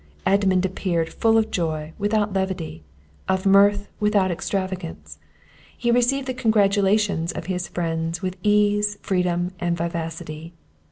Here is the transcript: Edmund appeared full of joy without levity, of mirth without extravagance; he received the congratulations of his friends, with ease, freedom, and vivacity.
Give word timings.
Edmund 0.25 0.65
appeared 0.65 1.09
full 1.13 1.37
of 1.37 1.51
joy 1.51 1.93
without 1.99 2.33
levity, 2.33 2.83
of 3.29 3.45
mirth 3.45 3.87
without 3.99 4.31
extravagance; 4.31 5.19
he 5.77 5.91
received 5.91 6.25
the 6.27 6.33
congratulations 6.33 7.31
of 7.31 7.45
his 7.45 7.67
friends, 7.67 8.19
with 8.19 8.35
ease, 8.41 8.97
freedom, 9.03 9.51
and 9.59 9.77
vivacity. 9.77 10.53